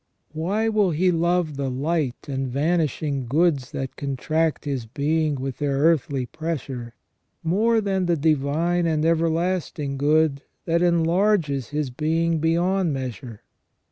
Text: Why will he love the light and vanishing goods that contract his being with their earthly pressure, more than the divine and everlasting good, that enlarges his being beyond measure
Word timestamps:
Why 0.33 0.67
will 0.67 0.89
he 0.89 1.11
love 1.11 1.57
the 1.57 1.69
light 1.69 2.27
and 2.27 2.47
vanishing 2.47 3.27
goods 3.27 3.69
that 3.69 3.95
contract 3.97 4.65
his 4.65 4.87
being 4.87 5.35
with 5.35 5.57
their 5.59 5.77
earthly 5.77 6.25
pressure, 6.25 6.95
more 7.43 7.79
than 7.79 8.07
the 8.07 8.17
divine 8.17 8.87
and 8.87 9.05
everlasting 9.05 9.97
good, 9.99 10.41
that 10.65 10.81
enlarges 10.81 11.67
his 11.69 11.91
being 11.91 12.39
beyond 12.39 12.91
measure 12.95 13.43